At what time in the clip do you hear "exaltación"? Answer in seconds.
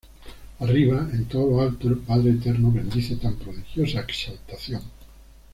3.99-4.81